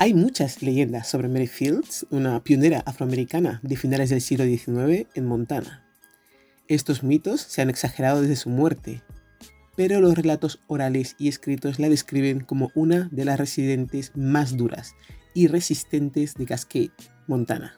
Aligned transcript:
Hay 0.00 0.14
muchas 0.14 0.62
leyendas 0.62 1.08
sobre 1.08 1.26
Mary 1.26 1.48
Fields, 1.48 2.06
una 2.10 2.44
pionera 2.44 2.84
afroamericana 2.86 3.58
de 3.64 3.76
finales 3.76 4.10
del 4.10 4.20
siglo 4.20 4.44
XIX 4.44 5.08
en 5.14 5.26
Montana. 5.26 5.84
Estos 6.68 7.02
mitos 7.02 7.40
se 7.40 7.62
han 7.62 7.68
exagerado 7.68 8.22
desde 8.22 8.36
su 8.36 8.48
muerte, 8.48 9.02
pero 9.74 10.00
los 10.00 10.14
relatos 10.14 10.60
orales 10.68 11.16
y 11.18 11.26
escritos 11.26 11.80
la 11.80 11.88
describen 11.88 12.38
como 12.38 12.70
una 12.76 13.08
de 13.10 13.24
las 13.24 13.40
residentes 13.40 14.12
más 14.14 14.56
duras 14.56 14.94
y 15.34 15.48
resistentes 15.48 16.34
de 16.34 16.46
Cascade, 16.46 16.92
Montana. 17.26 17.76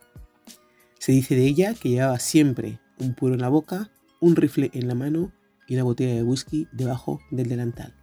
Se 0.98 1.12
dice 1.12 1.34
de 1.36 1.46
ella 1.46 1.72
que 1.72 1.88
llevaba 1.88 2.18
siempre 2.18 2.80
un 2.98 3.14
puro 3.14 3.32
en 3.32 3.40
la 3.40 3.48
boca, 3.48 3.90
un 4.20 4.36
rifle 4.36 4.70
en 4.74 4.88
la 4.88 4.94
mano 4.94 5.32
y 5.66 5.76
una 5.76 5.84
botella 5.84 6.16
de 6.16 6.22
whisky 6.22 6.68
debajo 6.70 7.18
del 7.30 7.48
delantal. 7.48 7.94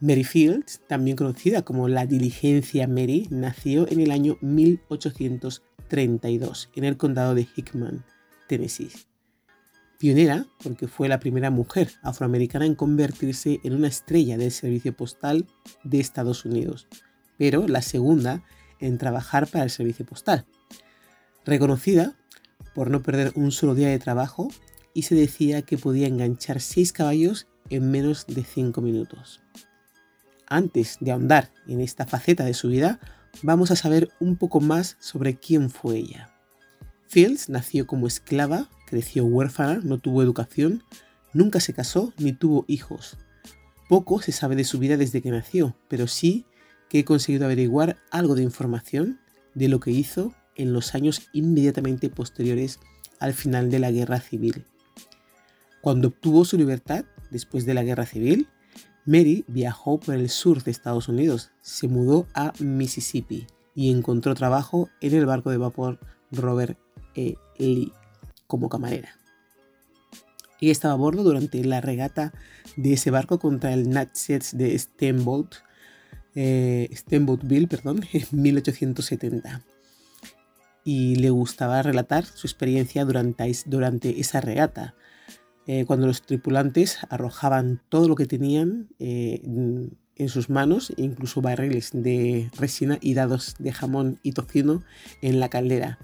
Mary 0.00 0.24
Fields, 0.24 0.80
también 0.88 1.14
conocida 1.14 1.62
como 1.62 1.86
la 1.86 2.06
Diligencia 2.06 2.88
Mary, 2.88 3.28
nació 3.30 3.86
en 3.90 4.00
el 4.00 4.10
año 4.10 4.38
1832 4.40 6.70
en 6.74 6.84
el 6.84 6.96
condado 6.96 7.34
de 7.34 7.46
Hickman, 7.54 8.02
Tennessee. 8.48 8.90
Pionera 9.98 10.46
porque 10.62 10.88
fue 10.88 11.08
la 11.08 11.20
primera 11.20 11.50
mujer 11.50 11.90
afroamericana 12.02 12.64
en 12.64 12.74
convertirse 12.74 13.60
en 13.62 13.74
una 13.74 13.88
estrella 13.88 14.38
del 14.38 14.52
servicio 14.52 14.96
postal 14.96 15.46
de 15.84 16.00
Estados 16.00 16.46
Unidos, 16.46 16.88
pero 17.36 17.68
la 17.68 17.82
segunda 17.82 18.42
en 18.78 18.96
trabajar 18.96 19.48
para 19.48 19.64
el 19.64 19.70
servicio 19.70 20.06
postal. 20.06 20.46
Reconocida 21.44 22.16
por 22.74 22.90
no 22.90 23.02
perder 23.02 23.32
un 23.34 23.52
solo 23.52 23.74
día 23.74 23.88
de 23.88 23.98
trabajo 23.98 24.48
y 24.94 25.02
se 25.02 25.14
decía 25.14 25.60
que 25.60 25.76
podía 25.76 26.06
enganchar 26.06 26.62
seis 26.62 26.94
caballos 26.94 27.48
en 27.68 27.90
menos 27.90 28.26
de 28.26 28.44
cinco 28.44 28.80
minutos. 28.80 29.42
Antes 30.52 30.98
de 31.00 31.12
ahondar 31.12 31.52
en 31.68 31.80
esta 31.80 32.06
faceta 32.06 32.44
de 32.44 32.54
su 32.54 32.68
vida, 32.68 32.98
vamos 33.40 33.70
a 33.70 33.76
saber 33.76 34.10
un 34.18 34.34
poco 34.34 34.60
más 34.60 34.96
sobre 34.98 35.36
quién 35.36 35.70
fue 35.70 35.98
ella. 35.98 36.28
Fields 37.06 37.48
nació 37.48 37.86
como 37.86 38.08
esclava, 38.08 38.68
creció 38.88 39.24
huérfana, 39.24 39.80
no 39.84 39.98
tuvo 39.98 40.24
educación, 40.24 40.82
nunca 41.32 41.60
se 41.60 41.72
casó 41.72 42.12
ni 42.18 42.32
tuvo 42.32 42.64
hijos. 42.66 43.16
Poco 43.88 44.20
se 44.20 44.32
sabe 44.32 44.56
de 44.56 44.64
su 44.64 44.80
vida 44.80 44.96
desde 44.96 45.22
que 45.22 45.30
nació, 45.30 45.76
pero 45.88 46.08
sí 46.08 46.44
que 46.88 46.98
he 46.98 47.04
conseguido 47.04 47.44
averiguar 47.44 47.98
algo 48.10 48.34
de 48.34 48.42
información 48.42 49.20
de 49.54 49.68
lo 49.68 49.78
que 49.78 49.92
hizo 49.92 50.34
en 50.56 50.72
los 50.72 50.96
años 50.96 51.28
inmediatamente 51.32 52.10
posteriores 52.10 52.80
al 53.20 53.34
final 53.34 53.70
de 53.70 53.78
la 53.78 53.92
Guerra 53.92 54.18
Civil. 54.18 54.64
Cuando 55.80 56.08
obtuvo 56.08 56.44
su 56.44 56.58
libertad, 56.58 57.04
después 57.30 57.66
de 57.66 57.74
la 57.74 57.84
Guerra 57.84 58.04
Civil, 58.04 58.48
Mary 59.10 59.44
viajó 59.48 59.98
por 59.98 60.14
el 60.14 60.28
sur 60.28 60.62
de 60.62 60.70
Estados 60.70 61.08
Unidos, 61.08 61.50
se 61.62 61.88
mudó 61.88 62.28
a 62.32 62.52
Mississippi 62.60 63.48
y 63.74 63.90
encontró 63.90 64.36
trabajo 64.36 64.88
en 65.00 65.14
el 65.14 65.26
barco 65.26 65.50
de 65.50 65.56
vapor 65.56 65.98
Robert 66.30 66.78
E. 67.16 67.34
Lee 67.58 67.92
como 68.46 68.68
camarera. 68.68 69.18
Y 70.60 70.70
estaba 70.70 70.94
a 70.94 70.96
bordo 70.96 71.24
durante 71.24 71.64
la 71.64 71.80
regata 71.80 72.32
de 72.76 72.92
ese 72.92 73.10
barco 73.10 73.40
contra 73.40 73.72
el 73.72 73.90
Natchez 73.90 74.52
de 74.52 74.78
Steamboat, 74.78 75.56
eh, 76.36 76.88
Steamboatville 76.94 77.66
perdón, 77.66 78.04
en 78.12 78.26
1870. 78.30 79.64
Y 80.84 81.16
le 81.16 81.30
gustaba 81.30 81.82
relatar 81.82 82.26
su 82.26 82.46
experiencia 82.46 83.04
durante 83.04 84.20
esa 84.20 84.40
regata, 84.40 84.94
eh, 85.72 85.84
cuando 85.86 86.08
los 86.08 86.22
tripulantes 86.22 86.98
arrojaban 87.10 87.80
todo 87.90 88.08
lo 88.08 88.16
que 88.16 88.26
tenían 88.26 88.88
eh, 88.98 89.40
en 89.44 90.28
sus 90.28 90.50
manos, 90.50 90.92
incluso 90.96 91.42
barriles 91.42 91.90
de 91.92 92.50
resina 92.58 92.98
y 93.00 93.14
dados 93.14 93.54
de 93.60 93.70
jamón 93.70 94.18
y 94.24 94.32
tocino 94.32 94.82
en 95.22 95.38
la 95.38 95.48
caldera, 95.48 96.00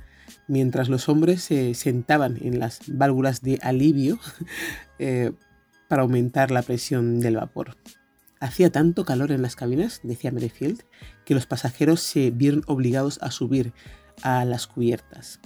mientras 0.47 0.89
los 0.89 1.09
hombres 1.09 1.43
se 1.43 1.75
sentaban 1.75 2.39
en 2.41 2.61
las 2.61 2.79
válvulas 2.87 3.43
de 3.43 3.59
alivio 3.61 4.21
eh, 5.01 5.33
para 5.89 6.03
aumentar 6.03 6.53
la 6.53 6.63
presión 6.63 7.19
del 7.19 7.35
vapor. 7.35 7.77
Hacía 8.39 8.71
tanto 8.71 9.05
calor 9.05 9.33
en 9.33 9.43
las 9.43 9.57
cabinas, 9.57 9.99
decía 10.05 10.31
Merrifield, 10.31 10.85
que 11.25 11.35
los 11.35 11.47
pasajeros 11.47 11.99
se 11.99 12.31
vieron 12.31 12.63
obligados 12.69 13.19
a 13.21 13.33
subir 13.33 13.73
a 14.23 14.45
las 14.45 14.69
cubiertas. 14.69 15.41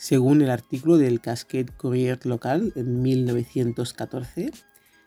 Según 0.00 0.40
el 0.40 0.48
artículo 0.48 0.96
del 0.96 1.20
Cascade 1.20 1.66
Courier 1.76 2.24
local 2.24 2.72
en 2.74 3.02
1914, 3.02 4.50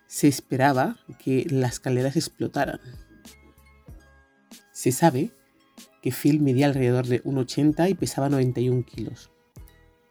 se 0.06 0.28
esperaba 0.28 0.98
que 1.18 1.48
las 1.50 1.80
calderas 1.80 2.16
explotaran. 2.16 2.80
Se 4.72 4.92
sabe 4.92 5.32
que 6.04 6.12
Phil 6.12 6.42
medía 6.42 6.68
alrededor 6.68 7.08
de 7.08 7.24
1,80 7.24 7.90
y 7.90 7.96
pesaba 7.96 8.30
91 8.30 8.86
kilos. 8.86 9.32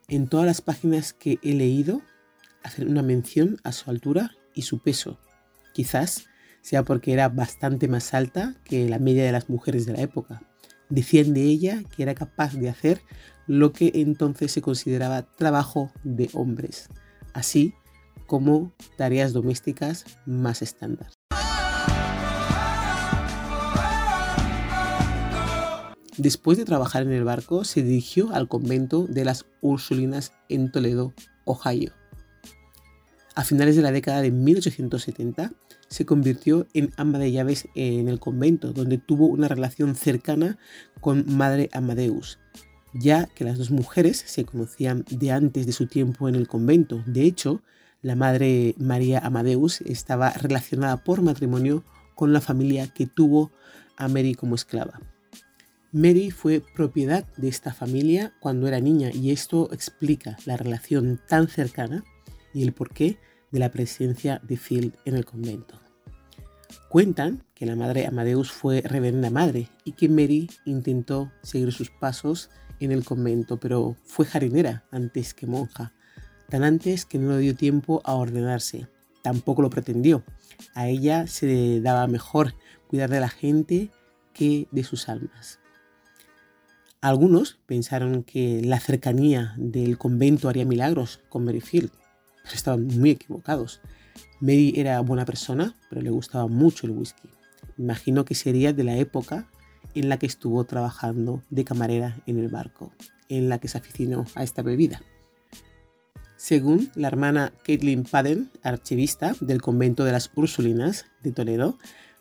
En 0.09 0.27
todas 0.27 0.47
las 0.47 0.61
páginas 0.61 1.13
que 1.13 1.39
he 1.43 1.55
leído 1.55 2.03
hacen 2.65 2.89
una 2.89 3.03
mención 3.03 3.59
a 3.63 3.71
su 3.71 3.89
altura 3.89 4.33
y 4.53 4.63
su 4.63 4.81
peso. 4.81 5.21
Quizás 5.75 6.25
sea 6.61 6.83
porque 6.83 7.13
era 7.13 7.29
bastante 7.29 7.87
más 7.87 8.15
alta 8.15 8.57
que 8.65 8.89
la 8.89 8.99
media 8.99 9.25
de 9.25 9.31
las 9.31 9.49
mujeres 9.49 9.87
de 9.87 9.93
la 9.93 10.03
época. 10.03 10.43
Decían 10.93 11.33
de 11.33 11.45
ella 11.45 11.83
que 11.97 12.03
era 12.03 12.15
capaz 12.15 12.53
de 12.53 12.69
hacer 12.69 13.01
lo 13.47 13.73
que 13.73 13.93
entonces 13.95 14.53
se 14.53 14.61
consideraba 14.61 15.23
trabajo 15.23 15.91
de 16.05 16.29
hombres, 16.35 16.91
así 17.33 17.73
como 18.27 18.75
tareas 18.99 19.33
domésticas 19.33 20.05
más 20.27 20.61
estándar. 20.61 21.09
Después 26.19 26.59
de 26.59 26.67
trabajar 26.67 27.05
en 27.05 27.13
el 27.13 27.25
barco, 27.25 27.65
se 27.65 27.83
dirigió 27.83 28.35
al 28.35 28.47
convento 28.47 29.07
de 29.07 29.25
las 29.25 29.47
Ursulinas 29.63 30.35
en 30.51 30.71
Toledo, 30.71 31.15
Ohio. 31.47 31.95
A 33.35 33.45
finales 33.45 33.77
de 33.77 33.83
la 33.83 33.93
década 33.93 34.21
de 34.21 34.31
1870, 34.31 35.53
se 35.93 36.07
convirtió 36.07 36.67
en 36.73 36.91
ama 36.97 37.19
de 37.19 37.31
llaves 37.31 37.69
en 37.75 38.09
el 38.09 38.19
convento, 38.19 38.73
donde 38.73 38.99
tuvo 38.99 39.27
una 39.27 39.47
relación 39.47 39.95
cercana 39.95 40.59
con 41.01 41.25
Madre 41.37 41.69
Amadeus, 41.73 42.39
ya 42.95 43.27
que 43.27 43.45
las 43.45 43.59
dos 43.59 43.71
mujeres 43.71 44.25
se 44.27 44.45
conocían 44.45 45.05
de 45.11 45.31
antes 45.31 45.67
de 45.67 45.73
su 45.73 45.87
tiempo 45.87 46.29
en 46.29 46.35
el 46.35 46.49
convento. 46.49 47.03
De 47.07 47.25
hecho, 47.25 47.63
la 48.01 48.17
madre 48.17 48.75
María 48.79 49.19
Amadeus 49.21 49.83
estaba 49.83 50.31
relacionada 50.31 51.05
por 51.05 51.21
matrimonio 51.21 51.85
con 52.15 52.33
la 52.33 52.41
familia 52.41 52.89
que 52.89 53.07
tuvo 53.07 53.53
a 53.97 54.09
Mary 54.09 54.35
como 54.35 54.55
esclava. 54.55 55.01
Mary 55.93 56.31
fue 56.31 56.63
propiedad 56.75 57.27
de 57.37 57.49
esta 57.49 57.75
familia 57.75 58.33
cuando 58.41 58.67
era 58.67 58.81
niña 58.81 59.11
y 59.13 59.31
esto 59.31 59.69
explica 59.73 60.39
la 60.47 60.57
relación 60.57 61.21
tan 61.29 61.49
cercana 61.49 62.03
y 62.55 62.63
el 62.63 62.73
porqué 62.73 63.19
de 63.51 63.59
la 63.59 63.71
presencia 63.71 64.41
de 64.43 64.57
Field 64.57 64.95
en 65.05 65.17
el 65.17 65.27
convento. 65.27 65.82
Cuentan 66.93 67.43
que 67.55 67.65
la 67.65 67.75
madre 67.75 68.07
Amadeus 68.07 68.53
fue 68.53 68.83
reverenda 68.83 69.31
madre 69.31 69.71
y 69.83 69.93
que 69.93 70.11
Mary 70.11 70.51
intentó 70.67 71.33
seguir 71.43 71.73
sus 71.73 71.89
pasos 71.89 72.51
en 72.81 72.93
el 72.93 73.03
convento, 73.03 73.59
pero 73.59 73.97
fue 74.05 74.27
jardinera 74.27 74.85
antes 74.91 75.33
que 75.33 75.47
monja, 75.47 75.95
tan 76.51 76.65
antes 76.65 77.07
que 77.07 77.17
no 77.17 77.31
le 77.31 77.39
dio 77.39 77.57
tiempo 77.57 78.03
a 78.05 78.13
ordenarse. 78.13 78.89
Tampoco 79.23 79.63
lo 79.63 79.71
pretendió. 79.71 80.23
A 80.75 80.87
ella 80.87 81.27
se 81.27 81.47
le 81.47 81.81
daba 81.81 82.07
mejor 82.09 82.53
cuidar 82.89 83.09
de 83.09 83.21
la 83.21 83.31
gente 83.31 83.91
que 84.35 84.69
de 84.71 84.85
sus 84.85 85.09
almas. 85.09 85.61
Algunos 87.01 87.59
pensaron 87.65 88.23
que 88.23 88.61
la 88.63 88.81
cercanía 88.81 89.55
del 89.57 89.97
convento 89.97 90.51
haría 90.51 90.67
milagros 90.67 91.21
con 91.31 91.49
Field, 91.63 91.91
estaban 92.53 92.87
muy 92.87 93.11
equivocados. 93.11 93.81
Mary 94.41 94.75
era 94.77 95.01
buena 95.01 95.25
persona, 95.25 95.77
pero 95.89 96.03
le 96.03 96.11
gustaba 96.11 96.49
mucho 96.49 96.87
el 96.87 96.93
whisky. 96.93 97.29
Imagino 97.79 98.25
que 98.25 98.35
sería 98.35 98.73
de 98.73 98.85
la 98.85 98.97
época 98.97 99.49
en 99.95 100.09
la 100.09 100.19
que 100.19 100.27
estuvo 100.27 100.65
trabajando 100.65 101.43
de 101.51 101.65
camarera 101.65 102.19
en 102.27 102.39
el 102.39 102.49
barco, 102.49 102.93
en 103.29 103.49
la 103.49 103.59
que 103.59 103.69
se 103.69 103.79
aficionó 103.79 104.25
a 104.35 104.43
esta 104.43 104.63
bebida. 104.63 105.03
Según 106.37 106.91
la 106.97 107.07
hermana 107.07 107.53
Caitlin 107.65 108.03
Padden, 108.03 108.51
archivista 108.65 109.35
del 109.41 109.63
convento 109.63 110.05
de 110.05 110.13
las 110.13 110.31
Ursulinas 110.35 111.07
de 111.23 111.31
Toledo, 111.31 111.79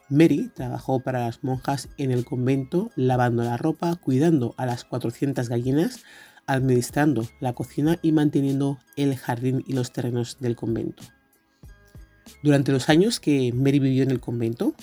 Mary 0.10 0.52
trabajó 0.54 1.00
para 1.00 1.22
las 1.26 1.44
monjas 1.44 1.90
en 1.98 2.12
el 2.12 2.26
convento, 2.26 2.92
lavando 2.96 3.44
la 3.44 3.58
ropa, 3.58 3.96
cuidando 3.96 4.54
a 4.58 4.66
las 4.66 4.84
400 4.84 5.50
gallinas, 5.50 6.04
administrando 6.48 7.28
la 7.40 7.54
cocina 7.54 7.98
y 8.02 8.12
manteniendo 8.12 8.80
el 8.96 9.16
jardín 9.16 9.64
y 9.68 9.74
los 9.74 9.92
terrenos 9.92 10.38
del 10.40 10.56
convento. 10.56 11.04
Durante 12.44 12.72
los 12.72 12.90
años 12.90 13.20
que 13.20 13.54
Mary 13.54 13.80
vivió 13.80 14.04
en 14.04 14.12
el 14.12 14.20
convento, 14.20 14.74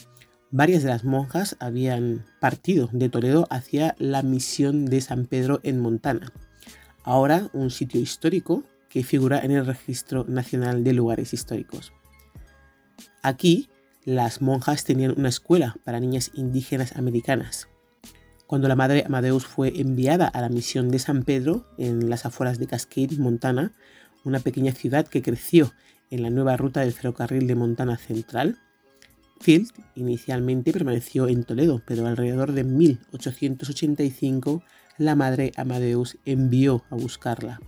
varias 0.51 0.83
de 0.83 0.91
las 0.91 1.05
monjas 1.05 1.57
habían 1.61 2.25
partido 2.41 2.89
de 2.93 3.09
Toledo 3.09 3.47
hacia 3.51 3.95
la 3.99 4.23
misión 4.23 4.87
de 4.87 5.01
San 5.01 5.27
Pedro 5.27 5.61
en 5.63 5.81
Montana, 5.81 6.33
ahora 7.03 7.51
un 7.53 7.71
sitio 7.71 8.01
histórico 8.01 8.65
que 8.89 9.05
figura 9.05 9.41
en 9.41 9.51
el 9.51 9.67
Registro 9.67 10.25
Nacional 10.25 10.85
de 10.85 10.93
Lugares 10.93 11.33
Históricos. 11.33 11.93
Aquí, 13.23 13.69
las 14.05 14.41
monjas 14.41 14.85
tenían 14.85 15.15
una 15.19 15.29
escuela 15.29 15.77
para 15.85 16.01
niñas 16.01 16.31
indígenas 16.33 16.97
americanas. 16.97 17.69
Cuando 18.49 18.67
la 18.67 18.77
madre 18.77 19.05
Amadeus 19.07 19.45
fue 19.45 19.79
enviada 19.79 20.27
a 20.27 20.41
la 20.41 20.49
misión 20.49 20.89
de 20.89 20.99
San 20.99 21.23
Pedro, 21.23 21.67
en 21.77 22.09
las 22.09 22.25
afueras 22.25 22.59
de 22.59 22.67
Cascade, 22.67 23.19
Montana, 23.19 23.75
una 24.25 24.41
pequeña 24.41 24.73
ciudad 24.73 25.07
que 25.07 25.21
creció 25.21 25.75
en 26.11 26.23
la 26.23 26.31
nueva 26.31 26.57
ruta 26.57 26.81
del 26.81 26.95
ferrocarril 26.95 27.47
de 27.47 27.55
Montana 27.55 27.99
Central, 27.99 28.59
Field 29.39 29.69
inicialmente 29.97 30.73
permaneció 30.73 31.29
en 31.29 31.45
Toledo, 31.45 31.83
pero 31.87 32.07
alrededor 32.07 32.53
de 32.53 32.65
1885 32.65 34.63
la 34.97 35.15
madre 35.15 35.53
Amadeus 35.57 36.17
envió 36.25 36.87
a 36.89 36.97
buscarla. 36.97 37.61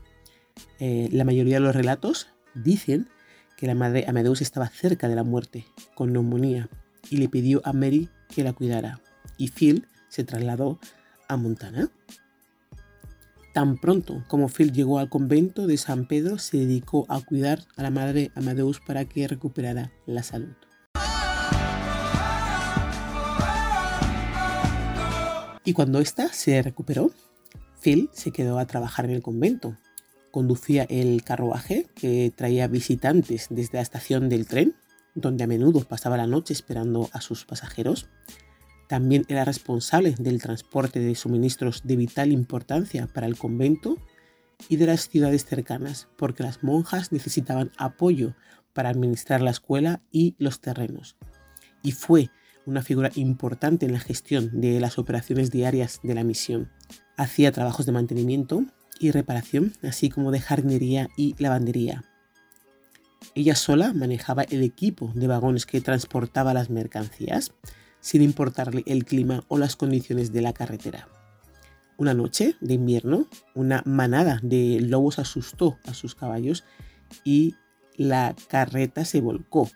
Eh, 0.79 1.11
la 1.13 1.25
mayoría 1.25 1.57
de 1.57 1.61
los 1.61 1.77
relatos 1.77 2.29
dicen 2.55 3.11
que 3.59 3.67
la 3.67 3.75
madre 3.75 4.07
Amadeus 4.09 4.41
estaba 4.41 4.71
cerca 4.71 5.11
de 5.11 5.15
la 5.15 5.25
muerte, 5.25 5.67
con 5.95 6.15
neumonía, 6.15 6.71
y 7.11 7.19
le 7.19 7.29
pidió 7.29 7.61
a 7.67 7.75
Mary 7.75 8.09
que 8.35 8.45
la 8.45 8.55
cuidara. 8.55 9.03
Y 9.37 9.49
Phil 9.49 9.87
se 10.11 10.25
trasladó 10.25 10.79
a 11.29 11.39
Montana. 11.39 11.91
Tan 13.55 13.79
pronto 13.79 14.23
como 14.29 14.49
Phil 14.49 14.73
llegó 14.73 14.99
al 14.99 15.09
convento 15.09 15.67
de 15.67 15.79
San 15.79 16.07
Pedro, 16.07 16.39
se 16.39 16.59
dedicó 16.59 17.07
a 17.09 17.21
cuidar 17.21 17.63
a 17.77 17.83
la 17.83 17.91
madre 17.91 18.31
Amadeus 18.35 18.81
para 18.81 19.07
que 19.07 19.27
recuperara 19.27 19.91
la 20.07 20.23
salud. 20.23 20.55
Y 25.65 25.73
cuando 25.73 26.01
ésta 26.01 26.33
se 26.33 26.63
recuperó, 26.63 27.11
Phil 27.81 28.11
se 28.13 28.31
quedó 28.31 28.59
a 28.59 28.67
trabajar 28.67 29.05
en 29.05 29.13
el 29.13 29.23
convento, 29.23 29.77
conducía 30.31 30.85
el 30.89 31.23
carruaje 31.25 31.87
que 31.95 32.33
traía 32.35 32.67
visitantes 32.69 33.49
desde 33.51 33.79
la 33.79 33.83
estación 33.83 34.29
del 34.29 34.47
tren, 34.47 34.75
donde 35.15 35.45
a 35.45 35.47
menudo 35.47 35.81
pasaba 35.81 36.17
la 36.17 36.27
noche 36.27 36.53
esperando 36.53 37.09
a 37.13 37.21
sus 37.21 37.45
pasajeros. 37.45 38.09
También 38.91 39.25
era 39.29 39.45
responsable 39.45 40.17
del 40.19 40.43
transporte 40.43 40.99
de 40.99 41.15
suministros 41.15 41.83
de 41.85 41.95
vital 41.95 42.33
importancia 42.33 43.07
para 43.07 43.29
el 43.29 43.39
convento 43.39 43.99
y 44.69 44.79
de 44.79 44.87
las 44.87 45.09
ciudades 45.09 45.45
cercanas, 45.45 46.09
porque 46.17 46.43
las 46.43 46.65
monjas 46.65 47.13
necesitaban 47.13 47.71
apoyo 47.77 48.35
para 48.73 48.89
administrar 48.89 49.43
la 49.43 49.53
escuela 49.53 50.03
y 50.11 50.35
los 50.39 50.61
terrenos. 50.61 51.17
Y 51.85 51.93
fue 51.93 52.31
una 52.67 52.83
figura 52.83 53.13
importante 53.15 53.87
en 53.87 53.93
la 53.93 54.01
gestión 54.01 54.61
de 54.61 54.81
las 54.81 54.99
operaciones 54.99 55.53
diarias 55.53 56.01
de 56.03 56.17
la 56.17 56.25
misión. 56.25 56.69
Hacía 57.17 57.53
trabajos 57.53 57.87
de 57.87 57.93
mantenimiento 57.93 58.65
y 58.99 59.13
reparación, 59.13 59.73
así 59.85 60.11
como 60.11 60.33
de 60.33 60.41
jardinería 60.41 61.11
y 61.17 61.37
lavandería. 61.39 62.03
Ella 63.37 63.55
sola 63.55 63.93
manejaba 63.93 64.43
el 64.43 64.65
equipo 64.65 65.13
de 65.15 65.29
vagones 65.29 65.65
que 65.65 65.81
transportaba 65.81 66.55
las 66.55 66.71
mercancías, 66.71 67.53
sin 68.01 68.23
importarle 68.23 68.83
el 68.87 69.05
clima 69.05 69.45
o 69.49 69.59
las 69.59 69.77
condiciones 69.77 70.33
de 70.33 70.43
la 70.43 70.53
carretera. 70.53 71.09
Una 71.97 72.15
noche 72.15 72.57
de 72.61 72.75
invierno, 72.75 73.29
una 73.55 73.83
manada 73.85 74.41
de 74.43 74.81
lobos 74.81 75.19
asustó 75.19 75.79
a 75.85 75.93
sus 75.93 76.15
caballos 76.15 76.65
y 77.25 77.57
la 77.97 78.35
carreta 78.49 79.05
se 79.05 79.21
volcó. 79.21 79.69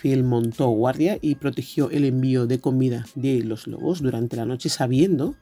Phil 0.00 0.24
montó 0.24 0.68
guardia 0.70 1.18
y 1.20 1.36
protegió 1.36 1.90
el 1.90 2.04
envío 2.04 2.46
de 2.46 2.58
comida 2.58 3.06
de 3.14 3.44
los 3.44 3.66
lobos 3.66 4.02
durante 4.02 4.36
la 4.36 4.46
noche 4.46 4.68
sabiendo 4.68 5.36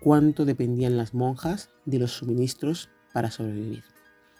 cuánto 0.00 0.44
dependían 0.44 0.96
las 0.96 1.14
monjas 1.14 1.70
de 1.86 1.98
los 1.98 2.12
suministros 2.12 2.88
para 3.12 3.30
sobrevivir. 3.30 3.82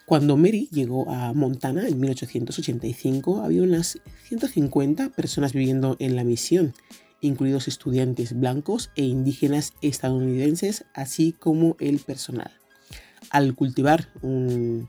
Cuando 0.05 0.37
Mary 0.37 0.69
llegó 0.71 1.09
a 1.11 1.33
Montana 1.33 1.87
en 1.87 1.99
1885 1.99 3.41
había 3.41 3.61
unas 3.61 3.99
150 4.27 5.09
personas 5.09 5.53
viviendo 5.53 5.97
en 5.99 6.15
la 6.15 6.23
misión, 6.23 6.73
incluidos 7.21 7.67
estudiantes 7.67 8.37
blancos 8.37 8.91
e 8.95 9.03
indígenas 9.03 9.73
estadounidenses, 9.81 10.85
así 10.93 11.33
como 11.33 11.75
el 11.79 11.99
personal. 11.99 12.51
Al 13.29 13.55
cultivar 13.55 14.09
un, 14.21 14.87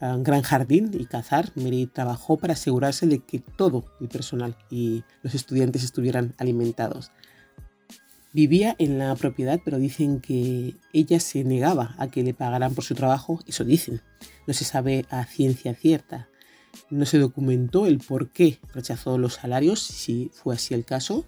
un 0.00 0.22
gran 0.22 0.42
jardín 0.42 0.90
y 0.98 1.06
cazar, 1.06 1.52
Mary 1.54 1.86
trabajó 1.86 2.36
para 2.36 2.54
asegurarse 2.54 3.06
de 3.06 3.20
que 3.20 3.40
todo 3.40 3.84
el 4.00 4.08
personal 4.08 4.56
y 4.70 5.04
los 5.22 5.34
estudiantes 5.34 5.84
estuvieran 5.84 6.34
alimentados. 6.38 7.12
Vivía 8.36 8.76
en 8.78 8.98
la 8.98 9.14
propiedad, 9.16 9.60
pero 9.64 9.78
dicen 9.78 10.20
que 10.20 10.74
ella 10.92 11.20
se 11.20 11.42
negaba 11.42 11.94
a 11.96 12.08
que 12.08 12.22
le 12.22 12.34
pagaran 12.34 12.74
por 12.74 12.84
su 12.84 12.94
trabajo, 12.94 13.40
eso 13.46 13.64
dicen. 13.64 14.02
No 14.46 14.52
se 14.52 14.66
sabe 14.66 15.06
a 15.08 15.24
ciencia 15.24 15.74
cierta. 15.74 16.28
No 16.90 17.06
se 17.06 17.18
documentó 17.18 17.86
el 17.86 17.96
por 17.96 18.28
qué 18.28 18.58
rechazó 18.74 19.16
los 19.16 19.34
salarios, 19.34 19.80
si 19.80 20.30
fue 20.34 20.54
así 20.54 20.74
el 20.74 20.84
caso. 20.84 21.24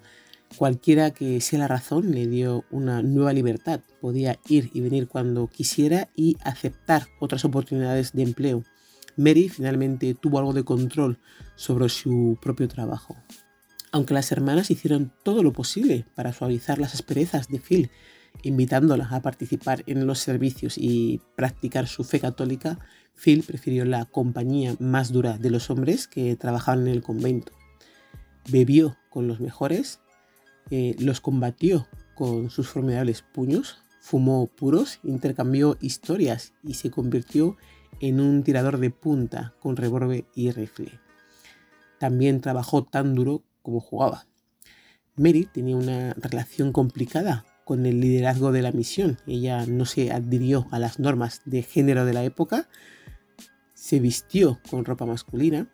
Cualquiera 0.56 1.12
que 1.12 1.40
sea 1.40 1.60
la 1.60 1.68
razón 1.68 2.10
le 2.10 2.26
dio 2.26 2.64
una 2.70 3.02
nueva 3.02 3.32
libertad. 3.32 3.80
Podía 4.00 4.38
ir 4.48 4.70
y 4.72 4.80
venir 4.80 5.06
cuando 5.06 5.46
quisiera 5.46 6.08
y 6.16 6.36
aceptar 6.42 7.06
otras 7.20 7.44
oportunidades 7.44 8.12
de 8.12 8.22
empleo. 8.22 8.64
Mary 9.16 9.48
finalmente 9.48 10.14
tuvo 10.14 10.38
algo 10.38 10.52
de 10.52 10.64
control 10.64 11.18
sobre 11.54 11.88
su 11.88 12.38
propio 12.40 12.68
trabajo. 12.68 13.16
Aunque 13.92 14.14
las 14.14 14.32
hermanas 14.32 14.70
hicieron 14.70 15.12
todo 15.22 15.42
lo 15.42 15.52
posible 15.52 16.06
para 16.14 16.32
suavizar 16.32 16.78
las 16.78 16.94
asperezas 16.94 17.48
de 17.48 17.58
Phil, 17.58 17.90
invitándola 18.42 19.08
a 19.10 19.22
participar 19.22 19.82
en 19.86 20.06
los 20.06 20.18
servicios 20.18 20.76
y 20.76 21.20
practicar 21.36 21.86
su 21.86 22.04
fe 22.04 22.20
católica, 22.20 22.78
Phil 23.14 23.42
prefirió 23.42 23.84
la 23.84 24.04
compañía 24.04 24.76
más 24.78 25.12
dura 25.12 25.38
de 25.38 25.50
los 25.50 25.70
hombres 25.70 26.06
que 26.06 26.36
trabajaban 26.36 26.86
en 26.86 26.94
el 26.94 27.02
convento. 27.02 27.52
Bebió 28.50 28.96
con 29.10 29.26
los 29.26 29.40
mejores, 29.40 30.00
eh, 30.70 30.96
los 30.98 31.20
combatió 31.20 31.86
con 32.14 32.50
sus 32.50 32.68
formidables 32.68 33.22
puños, 33.22 33.78
fumó 34.00 34.46
puros, 34.46 35.00
intercambió 35.02 35.76
historias 35.80 36.52
y 36.62 36.74
se 36.74 36.90
convirtió 36.90 37.56
en 38.00 38.20
un 38.20 38.42
tirador 38.42 38.78
de 38.78 38.90
punta 38.90 39.54
con 39.60 39.76
revólver 39.76 40.26
y 40.34 40.50
rifle. 40.50 40.98
También 41.98 42.40
trabajó 42.40 42.84
tan 42.84 43.14
duro 43.14 43.42
como 43.62 43.80
jugaba. 43.80 44.26
Mary 45.16 45.48
tenía 45.52 45.76
una 45.76 46.14
relación 46.14 46.72
complicada 46.72 47.44
con 47.64 47.86
el 47.86 48.00
liderazgo 48.00 48.52
de 48.52 48.62
la 48.62 48.72
misión. 48.72 49.18
Ella 49.26 49.66
no 49.66 49.84
se 49.84 50.12
adhirió 50.12 50.68
a 50.70 50.78
las 50.78 50.98
normas 50.98 51.42
de 51.44 51.62
género 51.62 52.04
de 52.04 52.12
la 52.12 52.24
época, 52.24 52.68
se 53.74 54.00
vistió 54.00 54.60
con 54.70 54.84
ropa 54.84 55.06
masculina 55.06 55.68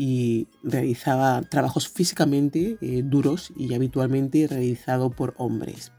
y 0.00 0.48
realizaba 0.62 1.42
trabajos 1.42 1.88
físicamente 1.88 2.78
eh, 2.80 3.02
duros 3.04 3.52
y 3.54 3.74
habitualmente 3.74 4.46
realizado 4.46 5.10
por 5.10 5.34
hombres. 5.36 5.92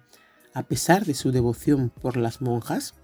A 0.55 0.63
pesar 0.63 1.05
de 1.05 1.13
su 1.13 1.31
devoción 1.31 1.91
por 1.91 2.17
las 2.17 2.41
monjas, 2.41 2.95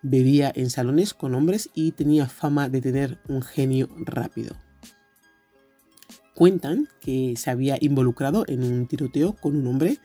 bebía 0.00 0.50
en 0.54 0.70
salones 0.70 1.12
con 1.12 1.34
hombres 1.34 1.68
y 1.74 1.92
tenía 1.92 2.26
fama 2.26 2.70
de 2.70 2.80
tener 2.80 3.18
un 3.28 3.42
genio 3.42 3.90
rápido 3.98 4.56
cuentan 6.34 6.88
que 7.00 7.34
se 7.36 7.50
había 7.50 7.78
involucrado 7.80 8.44
en 8.48 8.64
un 8.64 8.86
tiroteo 8.86 9.34
con 9.34 9.56
un 9.56 9.66
hombre 9.66 9.98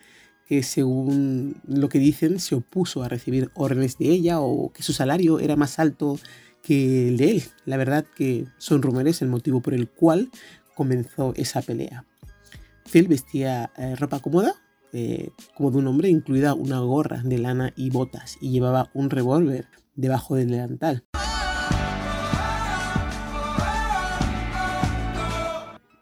que 0.45 0.63
según 0.63 1.61
lo 1.67 1.89
que 1.89 1.99
dicen 1.99 2.39
se 2.39 2.55
opuso 2.55 3.03
a 3.03 3.09
recibir 3.09 3.51
órdenes 3.55 3.97
de 3.97 4.09
ella 4.09 4.39
o 4.39 4.71
que 4.71 4.83
su 4.83 4.93
salario 4.93 5.39
era 5.39 5.55
más 5.55 5.79
alto 5.79 6.19
que 6.61 7.07
el 7.09 7.17
de 7.17 7.31
él. 7.31 7.43
La 7.65 7.77
verdad 7.77 8.05
que 8.15 8.45
son 8.57 8.81
rumores 8.81 9.21
el 9.21 9.29
motivo 9.29 9.61
por 9.61 9.73
el 9.73 9.89
cual 9.89 10.29
comenzó 10.75 11.33
esa 11.35 11.61
pelea. 11.61 12.05
Phil 12.91 13.07
vestía 13.07 13.71
eh, 13.77 13.95
ropa 13.95 14.19
cómoda, 14.19 14.55
eh, 14.93 15.29
como 15.55 15.71
de 15.71 15.77
un 15.77 15.87
hombre, 15.87 16.09
incluida 16.09 16.53
una 16.53 16.79
gorra 16.79 17.21
de 17.23 17.37
lana 17.37 17.73
y 17.75 17.89
botas, 17.89 18.37
y 18.41 18.51
llevaba 18.51 18.89
un 18.93 19.09
revólver 19.09 19.67
debajo 19.95 20.35
del 20.35 20.49
delantal. 20.49 21.03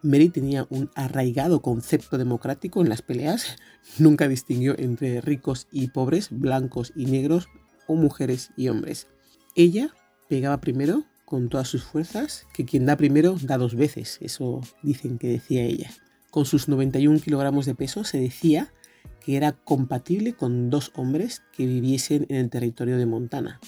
Mary 0.03 0.29
tenía 0.29 0.65
un 0.69 0.89
arraigado 0.95 1.61
concepto 1.61 2.17
democrático 2.17 2.81
en 2.81 2.89
las 2.89 3.01
peleas, 3.01 3.57
nunca 3.97 4.27
distinguió 4.27 4.77
entre 4.77 5.19
ricos 5.21 5.67
y 5.71 5.89
pobres, 5.89 6.29
blancos 6.31 6.93
y 6.95 7.07
negros 7.07 7.47
o 7.87 7.95
mujeres 7.95 8.51
y 8.55 8.69
hombres. 8.69 9.07
Ella 9.55 9.91
pegaba 10.29 10.59
primero 10.59 11.03
con 11.25 11.49
todas 11.49 11.67
sus 11.67 11.83
fuerzas, 11.83 12.47
que 12.53 12.65
quien 12.65 12.85
da 12.85 12.95
primero 12.95 13.35
da 13.41 13.57
dos 13.57 13.75
veces, 13.75 14.17
eso 14.21 14.61
dicen 14.81 15.17
que 15.17 15.27
decía 15.27 15.63
ella. 15.63 15.91
Con 16.31 16.45
sus 16.45 16.67
91 16.67 17.19
kilogramos 17.19 17.65
de 17.65 17.75
peso 17.75 18.03
se 18.03 18.19
decía 18.19 18.71
que 19.25 19.35
era 19.35 19.51
compatible 19.51 20.33
con 20.33 20.69
dos 20.69 20.91
hombres 20.95 21.41
que 21.51 21.65
viviesen 21.65 22.25
en 22.29 22.37
el 22.37 22.49
territorio 22.49 22.97
de 22.97 23.05
Montana 23.05 23.59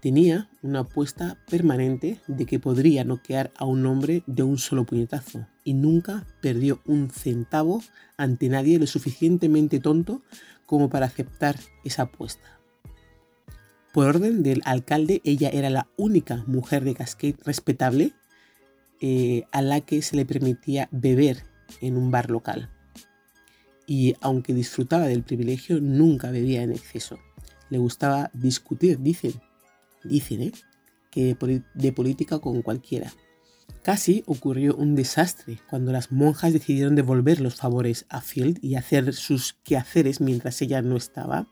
tenía 0.00 0.48
una 0.62 0.80
apuesta 0.80 1.38
permanente 1.48 2.18
de 2.26 2.46
que 2.46 2.58
podría 2.58 3.04
noquear 3.04 3.52
a 3.56 3.66
un 3.66 3.86
hombre 3.86 4.22
de 4.26 4.42
un 4.42 4.58
solo 4.58 4.84
puñetazo 4.84 5.46
y 5.62 5.74
nunca 5.74 6.26
perdió 6.40 6.80
un 6.86 7.10
centavo 7.10 7.82
ante 8.16 8.48
nadie 8.48 8.78
lo 8.78 8.86
suficientemente 8.86 9.78
tonto 9.78 10.22
como 10.66 10.88
para 10.88 11.06
aceptar 11.06 11.56
esa 11.84 12.02
apuesta. 12.02 12.59
Por 13.92 14.06
orden 14.06 14.42
del 14.42 14.62
alcalde, 14.64 15.20
ella 15.24 15.50
era 15.50 15.70
la 15.70 15.88
única 15.96 16.44
mujer 16.46 16.84
de 16.84 16.94
Cascade 16.94 17.36
respetable 17.44 18.12
eh, 19.00 19.44
a 19.52 19.62
la 19.62 19.80
que 19.80 20.02
se 20.02 20.16
le 20.16 20.24
permitía 20.24 20.88
beber 20.92 21.42
en 21.80 21.96
un 21.96 22.10
bar 22.10 22.30
local. 22.30 22.70
Y 23.86 24.14
aunque 24.20 24.54
disfrutaba 24.54 25.06
del 25.06 25.24
privilegio, 25.24 25.80
nunca 25.80 26.30
bebía 26.30 26.62
en 26.62 26.70
exceso. 26.70 27.18
Le 27.70 27.78
gustaba 27.78 28.30
discutir, 28.32 29.00
dicen, 29.00 29.32
dicen, 30.04 30.42
¿eh? 30.42 30.52
que 31.10 31.36
de 31.74 31.92
política 31.92 32.38
con 32.38 32.62
cualquiera. 32.62 33.12
Casi 33.82 34.22
ocurrió 34.26 34.76
un 34.76 34.94
desastre 34.94 35.58
cuando 35.68 35.90
las 35.90 36.12
monjas 36.12 36.52
decidieron 36.52 36.94
devolver 36.94 37.40
los 37.40 37.54
favores 37.54 38.04
a 38.08 38.20
Field 38.20 38.58
y 38.62 38.74
hacer 38.74 39.14
sus 39.14 39.54
quehaceres 39.64 40.20
mientras 40.20 40.60
ella 40.60 40.82
no 40.82 40.96
estaba. 40.96 41.48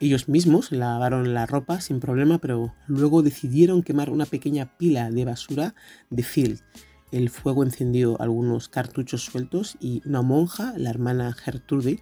Ellos 0.00 0.30
mismos 0.30 0.72
lavaron 0.72 1.34
la 1.34 1.44
ropa 1.44 1.82
sin 1.82 2.00
problema, 2.00 2.38
pero 2.38 2.74
luego 2.86 3.22
decidieron 3.22 3.82
quemar 3.82 4.08
una 4.08 4.24
pequeña 4.24 4.78
pila 4.78 5.10
de 5.10 5.26
basura 5.26 5.74
de 6.08 6.22
Field. 6.22 6.62
El 7.12 7.28
fuego 7.28 7.64
encendió 7.64 8.18
algunos 8.18 8.70
cartuchos 8.70 9.22
sueltos 9.22 9.76
y 9.78 10.00
una 10.06 10.22
monja, 10.22 10.72
la 10.78 10.88
hermana 10.88 11.34
Gertrude, 11.34 12.00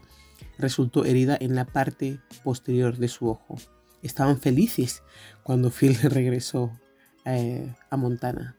resultó 0.58 1.04
herida 1.04 1.36
en 1.40 1.56
la 1.56 1.64
parte 1.64 2.20
posterior 2.44 2.98
de 2.98 3.08
su 3.08 3.28
ojo. 3.28 3.56
Estaban 4.00 4.38
felices 4.38 5.02
cuando 5.42 5.72
Phil 5.72 5.96
regresó 6.02 6.70
eh, 7.24 7.74
a 7.90 7.96
Montana. 7.96 8.56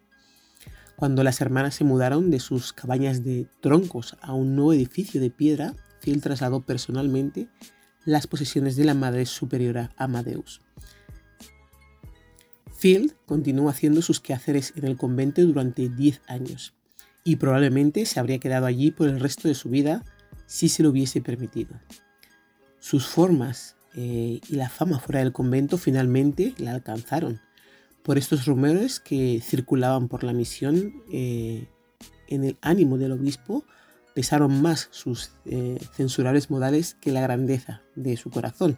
Cuando 0.97 1.23
las 1.23 1.39
hermanas 1.39 1.75
se 1.75 1.85
mudaron 1.85 2.29
de 2.29 2.41
sus 2.41 2.73
cabañas 2.73 3.23
de 3.23 3.47
troncos 3.61 4.17
a 4.21 4.33
un 4.33 4.57
nuevo 4.57 4.73
edificio 4.73 5.21
de 5.21 5.29
piedra, 5.29 5.75
Phil 6.01 6.19
trasladó 6.19 6.59
personalmente 6.65 7.47
las 8.09 8.25
posesiones 8.25 8.75
de 8.75 8.85
la 8.85 8.95
Madre 8.95 9.27
Superiora 9.27 9.91
Amadeus. 9.95 10.61
Phil 12.79 13.13
continuó 13.27 13.69
haciendo 13.69 14.01
sus 14.01 14.19
quehaceres 14.19 14.73
en 14.75 14.85
el 14.85 14.97
convento 14.97 15.45
durante 15.45 15.89
10 15.89 16.21
años 16.27 16.73
y 17.23 17.35
probablemente 17.35 18.05
se 18.07 18.19
habría 18.19 18.39
quedado 18.39 18.65
allí 18.65 18.89
por 18.89 19.09
el 19.09 19.19
resto 19.19 19.47
de 19.47 19.53
su 19.53 19.69
vida 19.69 20.03
si 20.47 20.69
se 20.69 20.81
lo 20.81 20.89
hubiese 20.89 21.21
permitido. 21.21 21.79
Sus 22.79 23.05
formas 23.05 23.75
eh, 23.93 24.39
y 24.49 24.55
la 24.55 24.69
fama 24.69 24.99
fuera 24.99 25.19
del 25.19 25.31
convento 25.31 25.77
finalmente 25.77 26.55
la 26.57 26.71
alcanzaron 26.71 27.39
por 28.01 28.17
estos 28.17 28.45
rumores 28.45 28.99
que 28.99 29.39
circulaban 29.43 30.07
por 30.07 30.23
la 30.23 30.33
misión 30.33 31.03
eh, 31.11 31.67
en 32.27 32.43
el 32.43 32.57
ánimo 32.61 32.97
del 32.97 33.11
obispo 33.11 33.65
pesaron 34.13 34.61
más 34.61 34.89
sus 34.91 35.31
eh, 35.45 35.79
censurables 35.93 36.49
modales 36.49 36.95
que 37.01 37.11
la 37.11 37.21
grandeza 37.21 37.81
de 37.95 38.17
su 38.17 38.29
corazón, 38.29 38.77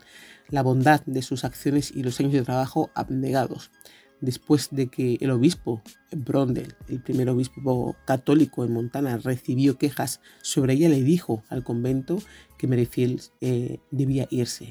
la 0.50 0.62
bondad 0.62 1.02
de 1.06 1.22
sus 1.22 1.44
acciones 1.46 1.92
y 1.92 2.04
los 2.04 2.20
años 2.20 2.34
de 2.34 2.44
trabajo 2.44 2.90
abnegados. 2.96 3.72
Después 4.20 4.70
de 4.72 4.88
que 4.88 5.18
el 5.20 5.32
obispo 5.32 5.82
Brondel, 6.12 6.76
el 6.88 7.02
primer 7.02 7.30
obispo 7.30 7.96
católico 8.06 8.64
en 8.64 8.72
Montana, 8.72 9.18
recibió 9.18 9.78
quejas 9.80 10.22
sobre 10.44 10.74
ella, 10.74 10.90
le 10.90 11.02
dijo 11.02 11.44
al 11.50 11.64
convento 11.64 12.20
que 12.60 12.68
Merrifield 12.68 13.22
eh, 13.42 13.80
debía 13.90 14.28
irse 14.30 14.70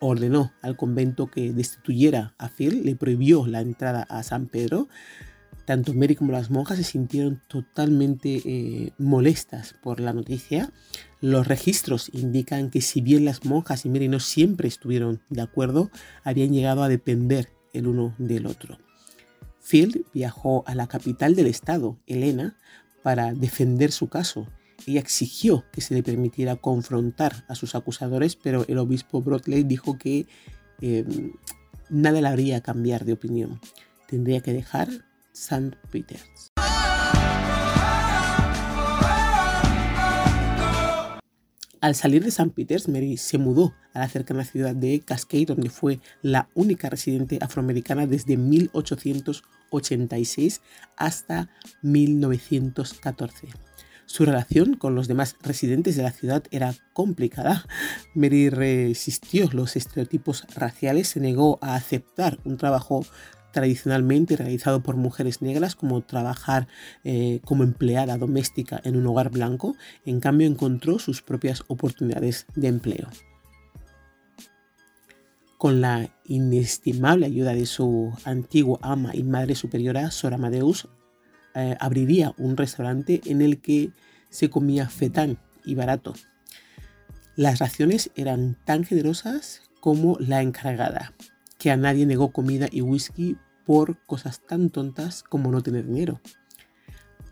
ordenó 0.00 0.52
al 0.62 0.76
convento 0.76 1.26
que 1.26 1.52
destituyera 1.52 2.34
a 2.38 2.48
Phil, 2.48 2.84
le 2.84 2.94
prohibió 2.94 3.46
la 3.46 3.60
entrada 3.60 4.06
a 4.08 4.22
San 4.22 4.46
Pedro. 4.46 4.88
Tanto 5.68 5.92
Mary 5.92 6.14
como 6.14 6.32
las 6.32 6.48
monjas 6.48 6.78
se 6.78 6.82
sintieron 6.82 7.42
totalmente 7.46 8.40
eh, 8.46 8.92
molestas 8.96 9.74
por 9.82 10.00
la 10.00 10.14
noticia. 10.14 10.72
Los 11.20 11.46
registros 11.46 12.08
indican 12.14 12.70
que 12.70 12.80
si 12.80 13.02
bien 13.02 13.26
las 13.26 13.44
monjas 13.44 13.84
y 13.84 13.90
Mary 13.90 14.08
no 14.08 14.18
siempre 14.18 14.66
estuvieron 14.66 15.20
de 15.28 15.42
acuerdo, 15.42 15.90
habían 16.24 16.54
llegado 16.54 16.82
a 16.82 16.88
depender 16.88 17.50
el 17.74 17.86
uno 17.86 18.14
del 18.16 18.46
otro. 18.46 18.78
Phil 19.60 20.06
viajó 20.14 20.64
a 20.66 20.74
la 20.74 20.86
capital 20.86 21.34
del 21.34 21.48
estado, 21.48 21.98
Helena, 22.06 22.56
para 23.02 23.34
defender 23.34 23.92
su 23.92 24.08
caso 24.08 24.48
ella 24.86 25.00
exigió 25.00 25.66
que 25.70 25.82
se 25.82 25.92
le 25.92 26.02
permitiera 26.02 26.56
confrontar 26.56 27.44
a 27.46 27.54
sus 27.54 27.74
acusadores, 27.74 28.36
pero 28.36 28.64
el 28.68 28.78
obispo 28.78 29.20
Broadley 29.20 29.64
dijo 29.64 29.98
que 29.98 30.26
em, 30.80 31.32
nada 31.90 32.22
le 32.22 32.28
haría 32.28 32.62
cambiar 32.62 33.04
de 33.04 33.12
opinión. 33.12 33.60
Tendría 34.06 34.40
que 34.40 34.54
dejar 34.54 34.88
St. 35.38 35.76
Peters. 35.92 36.50
Al 41.80 41.94
salir 41.94 42.24
de 42.24 42.30
St. 42.30 42.50
Peters, 42.50 42.88
Mary 42.88 43.16
se 43.16 43.38
mudó 43.38 43.72
a 43.94 44.00
la 44.00 44.08
cercana 44.08 44.44
ciudad 44.44 44.74
de 44.74 44.98
Cascade, 44.98 45.46
donde 45.46 45.70
fue 45.70 46.00
la 46.22 46.48
única 46.54 46.90
residente 46.90 47.38
afroamericana 47.40 48.08
desde 48.08 48.36
1886 48.36 50.60
hasta 50.96 51.48
1914. 51.82 53.46
Su 54.06 54.24
relación 54.24 54.74
con 54.74 54.96
los 54.96 55.06
demás 55.06 55.36
residentes 55.42 55.94
de 55.94 56.02
la 56.02 56.10
ciudad 56.10 56.42
era 56.50 56.74
complicada. 56.94 57.64
Mary 58.14 58.48
resistió 58.48 59.48
los 59.52 59.76
estereotipos 59.76 60.48
raciales, 60.56 61.06
se 61.08 61.20
negó 61.20 61.58
a 61.60 61.76
aceptar 61.76 62.40
un 62.44 62.56
trabajo 62.56 63.04
tradicionalmente 63.52 64.36
realizado 64.36 64.82
por 64.82 64.96
mujeres 64.96 65.42
negras 65.42 65.74
como 65.74 66.00
trabajar 66.02 66.68
eh, 67.04 67.40
como 67.44 67.62
empleada 67.62 68.18
doméstica 68.18 68.80
en 68.84 68.96
un 68.96 69.06
hogar 69.06 69.30
blanco, 69.30 69.76
en 70.04 70.20
cambio 70.20 70.46
encontró 70.46 70.98
sus 70.98 71.22
propias 71.22 71.64
oportunidades 71.68 72.46
de 72.54 72.68
empleo. 72.68 73.08
Con 75.56 75.80
la 75.80 76.10
inestimable 76.24 77.26
ayuda 77.26 77.52
de 77.52 77.66
su 77.66 78.12
antigua 78.24 78.78
ama 78.80 79.10
y 79.14 79.24
madre 79.24 79.56
superiora, 79.56 80.10
Sora 80.12 80.36
Amadeus, 80.36 80.88
eh, 81.54 81.76
abriría 81.80 82.32
un 82.38 82.56
restaurante 82.56 83.20
en 83.24 83.42
el 83.42 83.60
que 83.60 83.90
se 84.30 84.50
comía 84.50 84.88
fetán 84.88 85.38
y 85.64 85.74
barato. 85.74 86.14
Las 87.34 87.58
raciones 87.58 88.10
eran 88.14 88.56
tan 88.64 88.84
generosas 88.84 89.62
como 89.80 90.16
la 90.20 90.42
encargada, 90.42 91.12
que 91.58 91.70
a 91.70 91.76
nadie 91.76 92.06
negó 92.06 92.32
comida 92.32 92.68
y 92.70 92.80
whisky 92.80 93.36
por 93.66 93.98
cosas 94.06 94.40
tan 94.46 94.70
tontas 94.70 95.22
como 95.22 95.50
no 95.50 95.62
tener 95.62 95.86
dinero. 95.86 96.20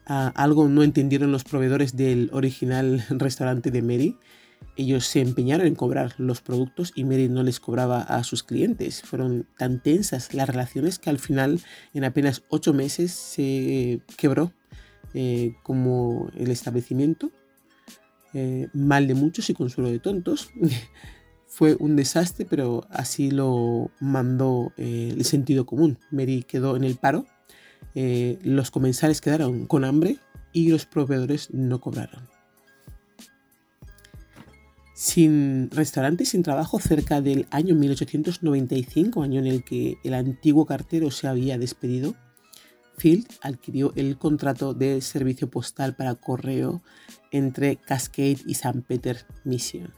Ah, 0.07 0.33
algo 0.37 0.69
no 0.69 0.83
entendieron 0.83 1.33
los 1.33 1.45
proveedores 1.45 1.97
del 1.97 2.31
original 2.33 3.05
restaurante 3.11 3.71
de 3.71 3.83
Mary. 3.83 4.19
Ellos 4.77 5.07
se 5.07 5.21
empeñaron 5.21 5.67
en 5.67 5.75
cobrar 5.75 6.15
los 6.19 6.43
productos 6.43 6.93
y 6.95 7.05
Mary 7.05 7.29
no 7.29 7.43
les 7.43 7.61
cobraba 7.61 8.03
a 8.03 8.23
sus 8.25 8.43
clientes. 8.43 9.03
Fueron 9.03 9.47
tan 9.57 9.83
tensas 9.83 10.35
las 10.35 10.49
relaciones 10.49 10.99
que 10.99 11.11
al 11.11 11.19
final, 11.19 11.61
en 11.95 12.05
apenas 12.05 12.43
ocho 12.51 12.75
meses, 12.75 13.13
se 13.13 14.01
quebró 14.17 14.53
eh, 15.15 15.55
como 15.63 16.31
el 16.37 16.51
establecimiento, 16.51 17.31
eh, 18.35 18.69
mal 18.75 19.07
de 19.07 19.15
muchos 19.15 19.49
y 19.49 19.55
consuelo 19.55 19.91
de 19.91 19.99
tontos. 19.99 20.51
Fue 21.57 21.75
un 21.79 21.97
desastre, 21.97 22.45
pero 22.45 22.87
así 22.91 23.31
lo 23.31 23.91
mandó 23.99 24.75
eh, 24.77 25.15
el 25.17 25.25
sentido 25.25 25.65
común. 25.65 25.99
Mary 26.11 26.43
quedó 26.43 26.77
en 26.77 26.85
el 26.85 26.97
paro, 26.97 27.25
los 27.95 28.71
comensales 28.71 29.23
quedaron 29.23 29.65
con 29.65 29.87
hambre 29.87 30.19
y 30.53 30.69
los 30.69 30.85
proveedores 30.85 31.49
no 31.55 31.81
cobraron. 31.81 32.29
Sin 34.95 35.71
restaurante, 35.71 36.27
sin 36.27 36.43
trabajo, 36.43 36.79
cerca 36.79 37.23
del 37.23 37.47
año 37.51 37.75
1895, 37.75 39.23
año 39.23 39.41
en 39.41 39.47
el 39.47 39.65
que 39.65 39.97
el 40.05 40.13
antiguo 40.13 40.67
cartero 40.67 41.11
se 41.11 41.27
había 41.27 41.57
despedido, 41.57 42.15
Field 42.99 43.27
adquirió 43.43 43.95
el 43.97 44.19
contrato 44.19 44.75
de 44.75 45.01
servicio 45.01 45.51
postal 45.51 45.97
para 45.97 46.15
correo 46.17 46.83
entre 47.31 47.77
Cascade 47.77 48.39
y 48.47 48.53
St. 48.53 48.83
Peter 48.87 49.27
Mission. 49.45 49.93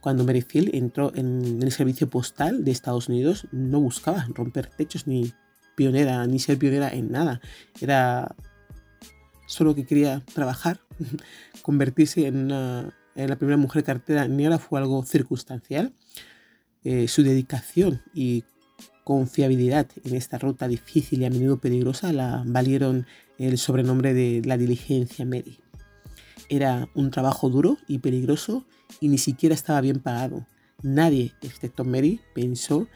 Cuando 0.00 0.24
Mary 0.24 0.44
entró 0.72 1.12
en 1.14 1.62
el 1.62 1.72
servicio 1.72 2.08
postal 2.08 2.64
de 2.64 2.70
Estados 2.70 3.08
Unidos, 3.08 3.46
no 3.52 3.80
buscaba 3.80 4.26
romper 4.34 4.66
techos 4.66 5.06
ni 5.06 5.32
pionera, 5.74 6.26
ni 6.26 6.38
ser 6.38 6.58
pionera 6.58 6.88
en 6.90 7.10
nada. 7.10 7.40
Era 7.80 8.34
solo 9.46 9.74
que 9.74 9.86
quería 9.86 10.22
trabajar, 10.34 10.80
convertirse 11.62 12.26
en, 12.26 12.48
la 12.48 13.36
primera 13.36 13.56
mujer 13.56 13.84
cartera. 13.84 14.22
Ahora 14.22 14.58
fue 14.58 14.80
algo 14.80 15.04
circunstancial. 15.04 15.92
Eh, 16.84 17.08
su 17.08 17.24
dedicación 17.24 18.02
y 18.14 18.44
confiabilidad 19.02 19.86
en 20.04 20.14
esta 20.14 20.38
ruta 20.38 20.68
difícil 20.68 21.22
y 21.22 21.24
a 21.24 21.30
menudo 21.30 21.58
peligrosa 21.58 22.12
la 22.12 22.42
valieron 22.46 23.06
el 23.38 23.58
sobrenombre 23.58 24.14
de 24.14 24.42
la 24.44 24.56
diligencia 24.56 25.24
Mary. 25.24 25.58
Era 26.48 26.88
un 26.94 27.10
trabajo 27.10 27.50
duro 27.50 27.78
y 27.88 27.98
peligroso 27.98 28.66
y 29.00 29.08
ni 29.08 29.18
siquiera 29.18 29.54
estaba 29.54 29.80
bien 29.80 30.00
pagado. 30.00 30.46
Nadie, 30.82 31.32
excepto 31.42 31.84
Mary, 31.84 32.20
pensó 32.34 32.88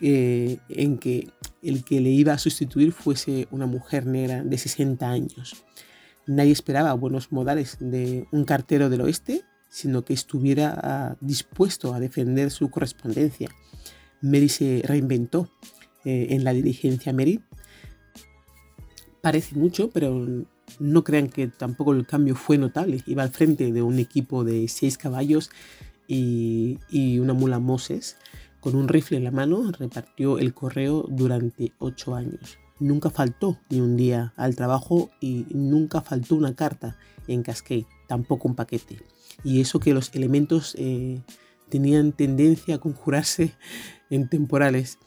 en 0.00 0.98
que 0.98 1.28
el 1.62 1.84
que 1.84 2.00
le 2.00 2.10
iba 2.10 2.32
a 2.32 2.38
sustituir 2.38 2.92
fuese 2.92 3.48
una 3.50 3.66
mujer 3.66 4.06
negra 4.06 4.44
de 4.44 4.56
60 4.56 5.08
años. 5.10 5.64
Nadie 6.26 6.52
esperaba 6.52 6.92
buenos 6.94 7.32
modales 7.32 7.78
de 7.80 8.26
un 8.30 8.44
cartero 8.44 8.90
del 8.90 9.00
oeste, 9.00 9.42
sino 9.68 10.04
que 10.04 10.14
estuviera 10.14 10.78
ah, 10.82 11.16
dispuesto 11.20 11.94
a 11.94 12.00
defender 12.00 12.50
su 12.50 12.70
correspondencia 12.70 13.48
Mary 14.20 14.48
se 14.48 14.82
reinventó 14.84 15.48
eh, 16.04 16.28
en 16.30 16.44
la 16.44 16.52
diligencia 16.52 17.12
Mary. 17.12 17.40
Parece 19.20 19.54
mucho, 19.56 19.90
pero 19.90 20.26
No 20.78 21.04
crean 21.04 21.28
que 21.28 21.48
tampoco 21.48 21.92
el 21.92 22.06
cambio 22.06 22.34
fue 22.34 22.58
notable. 22.58 23.02
Iba 23.06 23.22
al 23.22 23.30
frente 23.30 23.72
de 23.72 23.82
un 23.82 23.98
equipo 23.98 24.44
de 24.44 24.68
seis 24.68 24.98
caballos 24.98 25.50
y, 26.06 26.78
una 27.18 27.34
mula 27.34 27.58
Moses. 27.58 28.16
Con 28.60 28.74
un 28.74 28.88
rifle 28.88 29.18
en 29.18 29.24
la 29.24 29.30
mano 29.30 29.70
repartió 29.70 30.38
el 30.38 30.52
correo 30.52 31.06
durante 31.08 31.72
ocho 31.78 32.14
años. 32.14 32.58
Nunca 32.80 33.10
faltó 33.10 33.58
ni 33.70 33.80
un 33.80 33.96
día 33.96 34.32
al 34.36 34.56
trabajo 34.56 35.10
y 35.20 35.46
nunca 35.50 36.00
faltó 36.00 36.36
una 36.36 36.54
carta 36.54 36.96
en 37.26 37.42
Cascade, 37.42 37.86
tampoco 38.06 38.48
un 38.48 38.54
paquete. 38.54 39.00
Y 39.44 39.60
eso 39.60 39.80
que 39.80 39.94
los 39.94 40.14
elementos 40.14 40.74
eh, 40.78 41.20
tenían 41.68 42.12
tendencia 42.12 42.76
a 42.76 42.78
conjurarse 42.78 43.52
en 44.10 44.28
temporales. 44.28 44.98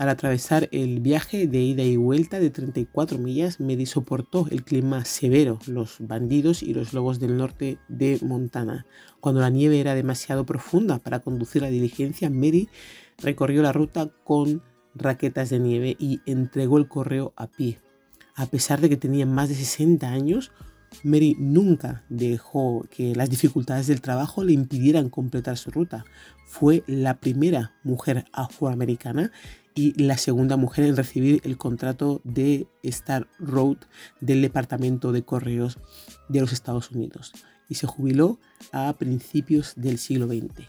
Al 0.00 0.08
atravesar 0.08 0.66
el 0.72 1.00
viaje 1.00 1.46
de 1.46 1.58
ida 1.58 1.82
y 1.82 1.98
vuelta 1.98 2.40
de 2.40 2.48
34 2.48 3.18
millas, 3.18 3.60
Mary 3.60 3.84
soportó 3.84 4.46
el 4.50 4.64
clima 4.64 5.04
severo, 5.04 5.58
los 5.66 5.96
bandidos 5.98 6.62
y 6.62 6.72
los 6.72 6.94
lobos 6.94 7.20
del 7.20 7.36
norte 7.36 7.76
de 7.88 8.18
Montana. 8.22 8.86
Cuando 9.20 9.42
la 9.42 9.50
nieve 9.50 9.78
era 9.78 9.94
demasiado 9.94 10.46
profunda 10.46 11.00
para 11.00 11.20
conducir 11.20 11.60
la 11.60 11.68
diligencia, 11.68 12.30
Mary 12.30 12.70
recorrió 13.18 13.60
la 13.60 13.74
ruta 13.74 14.08
con 14.24 14.62
raquetas 14.94 15.50
de 15.50 15.58
nieve 15.58 15.96
y 15.98 16.22
entregó 16.24 16.78
el 16.78 16.88
correo 16.88 17.34
a 17.36 17.48
pie. 17.48 17.78
A 18.34 18.46
pesar 18.46 18.80
de 18.80 18.88
que 18.88 18.96
tenía 18.96 19.26
más 19.26 19.50
de 19.50 19.54
60 19.54 20.08
años, 20.08 20.50
Mary 21.02 21.36
nunca 21.38 22.04
dejó 22.08 22.86
que 22.90 23.14
las 23.14 23.28
dificultades 23.28 23.86
del 23.86 24.00
trabajo 24.00 24.44
le 24.44 24.54
impidieran 24.54 25.10
completar 25.10 25.58
su 25.58 25.70
ruta. 25.70 26.06
Fue 26.46 26.84
la 26.86 27.20
primera 27.20 27.74
mujer 27.84 28.24
afroamericana 28.32 29.30
y 29.74 30.00
la 30.02 30.18
segunda 30.18 30.56
mujer 30.56 30.84
en 30.84 30.96
recibir 30.96 31.40
el 31.44 31.56
contrato 31.56 32.20
de 32.24 32.66
Star 32.82 33.28
Road 33.38 33.78
del 34.20 34.42
Departamento 34.42 35.12
de 35.12 35.22
Correos 35.22 35.78
de 36.28 36.40
los 36.40 36.52
Estados 36.52 36.90
Unidos 36.90 37.32
y 37.68 37.76
se 37.76 37.86
jubiló 37.86 38.38
a 38.72 38.92
principios 38.98 39.74
del 39.76 39.98
siglo 39.98 40.26
XX. 40.26 40.68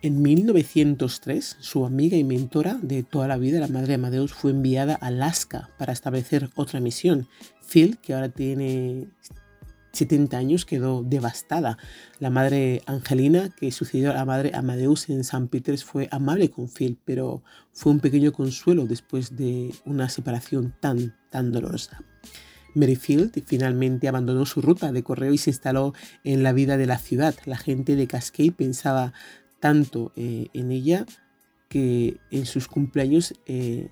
En 0.00 0.22
1903, 0.22 1.56
su 1.58 1.84
amiga 1.84 2.16
y 2.16 2.22
mentora 2.22 2.78
de 2.80 3.02
toda 3.02 3.26
la 3.26 3.36
vida, 3.36 3.58
la 3.58 3.66
madre 3.66 3.88
de 3.88 3.94
Amadeus, 3.94 4.32
fue 4.32 4.52
enviada 4.52 4.96
a 5.00 5.08
Alaska 5.08 5.70
para 5.76 5.92
establecer 5.92 6.50
otra 6.54 6.80
misión. 6.80 7.26
Phil, 7.68 7.98
que 7.98 8.14
ahora 8.14 8.28
tiene 8.28 9.08
70 9.92 10.36
años, 10.36 10.64
quedó 10.64 11.02
devastada. 11.02 11.78
La 12.18 12.30
madre 12.30 12.82
Angelina, 12.86 13.48
que 13.48 13.72
sucedió 13.72 14.10
a 14.10 14.14
la 14.14 14.24
madre 14.24 14.52
Amadeus 14.54 15.08
en 15.08 15.24
San 15.24 15.48
Peters, 15.48 15.84
fue 15.84 16.08
amable 16.10 16.50
con 16.50 16.68
Phil, 16.68 16.98
pero 17.04 17.42
fue 17.72 17.92
un 17.92 18.00
pequeño 18.00 18.32
consuelo 18.32 18.86
después 18.86 19.36
de 19.36 19.74
una 19.84 20.08
separación 20.08 20.74
tan, 20.80 21.16
tan 21.30 21.52
dolorosa. 21.52 22.02
Merrifield 22.74 23.42
finalmente 23.46 24.08
abandonó 24.08 24.46
su 24.46 24.62
ruta 24.62 24.92
de 24.92 25.02
correo 25.02 25.32
y 25.32 25.38
se 25.38 25.50
instaló 25.50 25.94
en 26.24 26.42
la 26.42 26.52
vida 26.52 26.76
de 26.76 26.86
la 26.86 26.98
ciudad. 26.98 27.34
La 27.44 27.56
gente 27.56 27.96
de 27.96 28.06
Cascade 28.06 28.52
pensaba 28.52 29.12
tanto 29.60 30.12
eh, 30.16 30.48
en 30.52 30.70
ella 30.70 31.06
que 31.68 32.18
en 32.30 32.46
sus 32.46 32.68
cumpleaños 32.68 33.34
eh, 33.46 33.90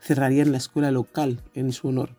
cerrarían 0.00 0.52
la 0.52 0.58
escuela 0.58 0.90
local 0.90 1.42
en 1.54 1.72
su 1.72 1.88
honor. 1.88 2.16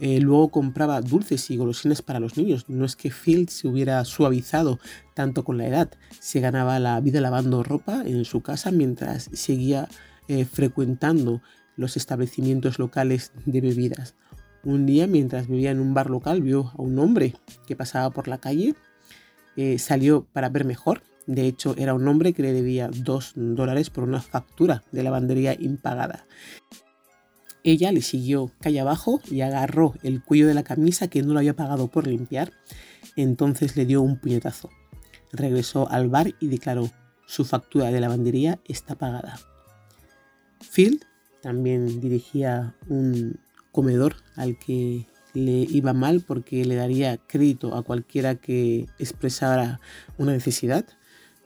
Eh, 0.00 0.20
luego 0.20 0.50
compraba 0.50 1.00
dulces 1.00 1.50
y 1.50 1.56
golosinas 1.56 2.02
para 2.02 2.20
los 2.20 2.36
niños. 2.36 2.64
No 2.68 2.84
es 2.84 2.96
que 2.96 3.10
Field 3.10 3.48
se 3.48 3.68
hubiera 3.68 4.04
suavizado 4.04 4.78
tanto 5.14 5.44
con 5.44 5.58
la 5.58 5.66
edad. 5.66 5.90
Se 6.20 6.40
ganaba 6.40 6.78
la 6.78 7.00
vida 7.00 7.20
lavando 7.20 7.62
ropa 7.62 8.02
en 8.04 8.24
su 8.24 8.42
casa 8.42 8.70
mientras 8.70 9.30
seguía 9.32 9.88
frecuentando 10.52 11.40
los 11.76 11.96
establecimientos 11.96 12.78
locales 12.78 13.32
de 13.46 13.62
bebidas. 13.62 14.14
Un 14.62 14.84
día, 14.84 15.06
mientras 15.06 15.48
bebía 15.48 15.70
en 15.70 15.80
un 15.80 15.94
bar 15.94 16.10
local, 16.10 16.42
vio 16.42 16.70
a 16.76 16.82
un 16.82 16.98
hombre 16.98 17.34
que 17.66 17.76
pasaba 17.76 18.10
por 18.10 18.28
la 18.28 18.36
calle. 18.36 18.74
salió 19.78 20.26
para 20.30 20.50
ver 20.50 20.66
mejor 20.66 21.00
de 21.28 21.46
hecho, 21.46 21.74
era 21.76 21.92
un 21.92 22.08
hombre 22.08 22.32
que 22.32 22.42
le 22.42 22.54
debía 22.54 22.88
dos 22.90 23.32
dólares 23.36 23.90
por 23.90 24.02
una 24.02 24.22
factura 24.22 24.82
de 24.92 25.02
lavandería 25.02 25.54
impagada. 25.60 26.26
Ella 27.64 27.92
le 27.92 28.02
siguió 28.02 28.52
calle 28.60 28.80
abajo 28.80 29.20
y 29.30 29.40
agarró 29.40 29.94
el 30.02 30.22
cuello 30.22 30.46
de 30.46 30.54
la 30.54 30.62
camisa 30.62 31.08
que 31.08 31.22
no 31.22 31.32
lo 31.32 31.40
había 31.40 31.56
pagado 31.56 31.88
por 31.88 32.06
limpiar. 32.06 32.52
Entonces 33.16 33.76
le 33.76 33.86
dio 33.86 34.02
un 34.02 34.18
puñetazo. 34.18 34.70
Regresó 35.32 35.88
al 35.90 36.08
bar 36.08 36.34
y 36.40 36.48
declaró, 36.48 36.90
su 37.26 37.44
factura 37.44 37.90
de 37.90 38.00
lavandería 38.00 38.58
está 38.64 38.94
pagada. 38.94 39.38
Phil 40.72 41.04
también 41.42 42.00
dirigía 42.00 42.74
un 42.88 43.38
comedor 43.72 44.16
al 44.36 44.58
que 44.58 45.06
le 45.34 45.52
iba 45.52 45.92
mal 45.92 46.22
porque 46.26 46.64
le 46.64 46.74
daría 46.74 47.18
crédito 47.18 47.74
a 47.74 47.82
cualquiera 47.82 48.36
que 48.36 48.86
expresara 48.98 49.80
una 50.16 50.32
necesidad 50.32 50.86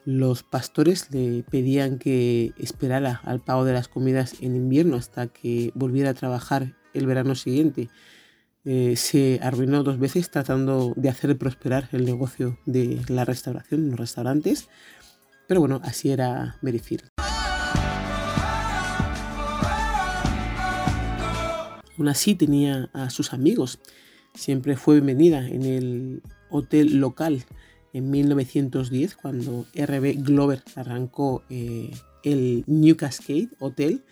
los 0.05 0.43
pastores 0.43 1.09
le 1.11 1.43
pedían 1.43 1.97
que 1.97 2.53
esperara 2.57 3.21
al 3.23 3.39
pago 3.39 3.65
de 3.65 3.73
las 3.73 3.87
comidas 3.87 4.35
en 4.41 4.55
invierno 4.55 4.97
hasta 4.97 5.27
que 5.27 5.71
volviera 5.75 6.09
a 6.11 6.13
trabajar 6.13 6.75
el 6.93 7.07
verano 7.07 7.35
siguiente. 7.35 7.89
Eh, 8.65 8.95
se 8.95 9.39
arruinó 9.41 9.83
dos 9.83 9.99
veces 9.99 10.29
tratando 10.29 10.93
de 10.95 11.09
hacer 11.09 11.37
prosperar 11.37 11.89
el 11.91 12.05
negocio 12.05 12.57
de 12.65 13.01
la 13.07 13.25
restauración, 13.25 13.89
los 13.89 13.99
restaurantes. 13.99 14.69
Pero 15.47 15.59
bueno, 15.59 15.81
así 15.83 16.11
era 16.11 16.57
Merrifield. 16.61 17.09
Aún 21.97 22.07
así 22.07 22.35
tenía 22.35 22.89
a 22.93 23.09
sus 23.09 23.33
amigos. 23.33 23.79
Siempre 24.33 24.77
fue 24.77 24.95
bienvenida 24.95 25.47
en 25.47 25.63
el 25.63 26.23
hotel 26.49 26.99
local 26.99 27.45
en 27.93 28.09
1910 28.09 29.15
cuando 29.15 29.65
RB 29.75 30.23
Glover 30.23 30.63
arrancó 30.75 31.43
eh, 31.49 31.91
el 32.23 32.63
New 32.67 32.97
Cascade 32.97 33.49
Hotel 33.59 34.03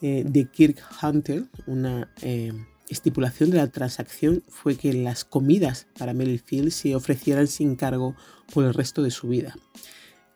eh, 0.00 0.24
de 0.26 0.50
Kirk 0.50 0.82
Hunter. 1.02 1.44
Una 1.66 2.10
eh, 2.22 2.52
estipulación 2.88 3.50
de 3.50 3.58
la 3.58 3.68
transacción 3.68 4.42
fue 4.48 4.76
que 4.76 4.92
las 4.92 5.24
comidas 5.24 5.86
para 5.98 6.14
Field 6.14 6.70
se 6.70 6.96
ofrecieran 6.96 7.46
sin 7.46 7.76
cargo 7.76 8.16
por 8.52 8.64
el 8.64 8.74
resto 8.74 9.02
de 9.02 9.10
su 9.10 9.28
vida. 9.28 9.54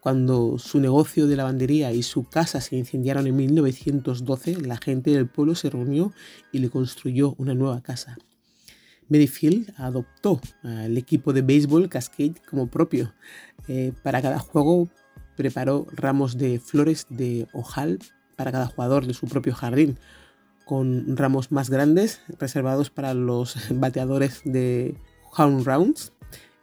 Cuando 0.00 0.58
su 0.58 0.78
negocio 0.78 1.26
de 1.26 1.34
lavandería 1.34 1.92
y 1.92 2.04
su 2.04 2.24
casa 2.24 2.60
se 2.60 2.76
incendiaron 2.76 3.26
en 3.26 3.34
1912, 3.34 4.60
la 4.60 4.76
gente 4.76 5.10
del 5.10 5.26
pueblo 5.26 5.56
se 5.56 5.68
reunió 5.68 6.12
y 6.52 6.60
le 6.60 6.70
construyó 6.70 7.34
una 7.38 7.54
nueva 7.54 7.80
casa. 7.82 8.16
Merrifield 9.08 9.72
adoptó 9.76 10.40
al 10.62 10.96
equipo 10.96 11.32
de 11.32 11.42
béisbol 11.42 11.88
Cascade 11.88 12.34
como 12.48 12.68
propio. 12.68 13.14
Eh, 13.68 13.92
para 14.02 14.22
cada 14.22 14.38
juego 14.38 14.88
preparó 15.36 15.86
ramos 15.92 16.38
de 16.38 16.58
flores 16.58 17.06
de 17.10 17.46
ojal 17.52 17.98
para 18.36 18.52
cada 18.52 18.66
jugador 18.66 19.06
de 19.06 19.14
su 19.14 19.26
propio 19.26 19.54
jardín, 19.54 19.98
con 20.64 21.16
ramos 21.16 21.52
más 21.52 21.70
grandes 21.70 22.20
reservados 22.38 22.90
para 22.90 23.14
los 23.14 23.56
bateadores 23.70 24.42
de 24.44 24.96
home 25.36 25.62
rounds. 25.64 26.12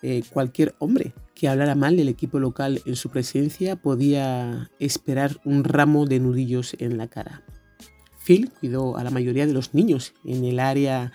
Eh, 0.01 0.21
cualquier 0.33 0.75
hombre 0.79 1.13
que 1.33 1.47
hablara 1.47 1.75
mal 1.75 1.95
del 1.95 2.09
equipo 2.09 2.37
local 2.37 2.81
en 2.85 2.97
su 2.97 3.09
presencia 3.09 3.77
podía 3.77 4.69
esperar 4.77 5.39
un 5.45 5.63
ramo 5.63 6.05
de 6.05 6.19
nudillos 6.19 6.75
en 6.79 6.97
la 6.97 7.07
cara. 7.07 7.41
Phil 8.25 8.51
cuidó 8.59 8.97
a 8.97 9.03
la 9.03 9.11
mayoría 9.11 9.45
de 9.45 9.53
los 9.53 9.73
niños 9.73 10.13
en 10.25 10.43
el 10.43 10.59
área 10.59 11.11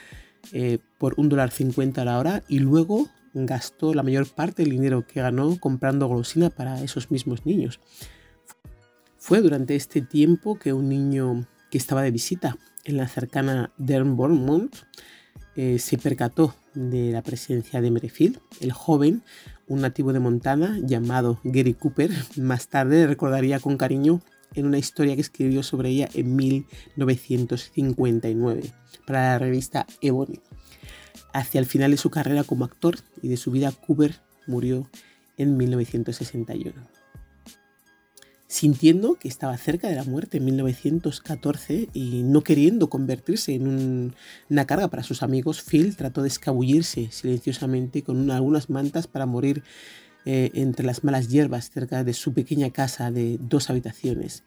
eh, 0.53 0.79
por 0.99 1.15
un 1.17 1.29
dólar 1.29 1.51
cincuenta 1.51 2.03
a 2.03 2.05
la 2.05 2.19
hora 2.19 2.43
y 2.49 2.59
luego 2.61 3.09
gastó 3.35 3.95
la 3.95 4.03
mayor 4.03 4.27
parte 4.27 4.63
del 4.63 4.73
dinero 4.73 5.07
que 5.07 5.21
ganó 5.21 5.59
comprando 5.59 6.07
golosina 6.07 6.51
para 6.51 6.83
esos 6.83 7.11
mismos 7.11 7.47
niños. 7.47 7.81
Fue 9.19 9.41
durante 9.41 9.77
este 9.77 10.01
tiempo 10.01 10.59
que 10.59 10.73
un 10.73 10.89
niño 10.89 11.47
que 11.71 11.79
estaba 11.79 12.03
de 12.03 12.11
visita 12.11 12.57
en 12.85 12.97
la 12.97 13.09
cercana 13.09 13.73
Dernbournemouth 13.77 14.75
eh, 15.57 15.79
se 15.79 15.99
percató 15.99 16.55
de 16.75 17.11
la 17.11 17.23
presencia 17.23 17.81
de 17.81 17.91
Merrifield. 17.91 18.39
El 18.61 18.73
joven, 18.73 19.23
un 19.67 19.81
nativo 19.81 20.13
de 20.13 20.21
Montana 20.21 20.79
llamado 20.83 21.41
Gary 21.45 21.75
Cooper, 21.75 22.11
más 22.37 22.69
tarde 22.69 23.07
recordaría 23.07 23.61
con 23.61 23.77
cariño 23.77 24.23
en 24.55 24.67
una 24.67 24.79
historia 24.79 25.15
que 25.15 25.21
escribió 25.21 25.63
sobre 25.63 25.91
ella 25.91 26.09
en 26.15 26.35
1959 26.37 28.73
para 29.07 29.33
la 29.33 29.39
revista 29.39 29.87
Ebony. 30.01 30.41
Hacia 31.33 31.61
el 31.61 31.67
final 31.67 31.91
de 31.91 31.97
su 31.97 32.11
carrera 32.11 32.45
como 32.45 32.65
actor 32.65 32.99
y 33.23 33.29
de 33.29 33.37
su 33.37 33.51
vida, 33.51 33.73
Cooper 33.73 34.21
murió 34.47 34.89
en 35.37 35.57
1961. 35.57 36.87
Sintiendo 38.51 39.17
que 39.17 39.29
estaba 39.29 39.59
cerca 39.59 39.89
de 39.89 39.95
la 39.95 40.05
muerte 40.05 40.39
en 40.39 40.47
1914 40.47 41.91
y 41.93 42.23
no 42.23 42.43
queriendo 42.43 42.89
convertirse 42.89 43.55
en 43.55 44.15
una 44.49 44.67
carga 44.67 44.89
para 44.89 45.03
sus 45.03 45.23
amigos, 45.23 45.63
Phil 45.63 45.97
trató 45.97 46.23
de 46.23 46.29
escabullirse 46.29 47.11
silenciosamente 47.13 48.03
con 48.03 48.31
algunas 48.31 48.71
mantas 48.71 49.07
para 49.07 49.27
morir 49.27 49.65
eh, 50.31 50.51
entre 50.53 50.85
las 50.85 51.05
malas 51.05 51.29
hierbas 51.29 51.71
cerca 51.71 52.05
de 52.05 52.13
su 52.13 52.35
pequeña 52.35 52.69
casa 52.69 53.11
de 53.11 53.39
dos 53.41 53.71
habitaciones. 53.71 54.45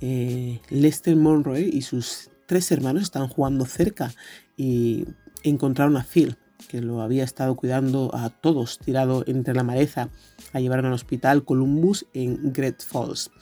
eh, 0.00 0.60
Lester 0.70 1.16
Monroe 1.16 1.62
y 1.62 1.82
sus 1.82 2.30
tres 2.46 2.70
hermanos 2.70 3.02
estaban 3.02 3.26
jugando 3.26 3.64
cerca 3.64 4.12
y 4.56 5.04
encontraron 5.42 5.96
a 5.96 6.04
Phil, 6.04 6.36
que 6.68 6.80
lo 6.80 7.00
había 7.00 7.24
estado 7.24 7.56
cuidando 7.56 8.14
a 8.14 8.30
todos 8.30 8.78
tirado 8.78 9.24
entre 9.26 9.52
la 9.52 9.64
maleza. 9.64 10.10
La 10.52 10.60
llevaron 10.60 10.86
al 10.86 10.92
hospital 10.92 11.44
Columbus 11.44 12.06
en 12.14 12.52
Great 12.52 12.80
Falls. 12.84 13.32